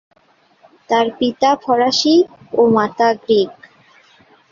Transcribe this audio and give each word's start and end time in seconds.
তার 0.89 1.07
পিতা 1.19 1.49
ফরাসি 1.63 2.15
ও 2.53 2.61
মাতা 2.75 3.09
গ্রিক। 3.21 3.51